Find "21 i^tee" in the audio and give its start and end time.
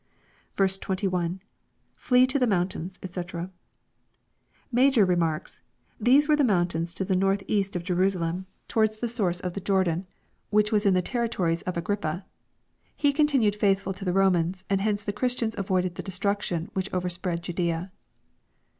0.57-2.27